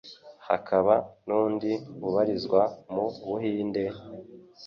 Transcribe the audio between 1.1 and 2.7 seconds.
nundi ubarizwa